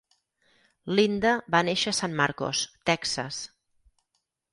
[0.99, 3.39] Lynda va néixer a San Marcos, Texas.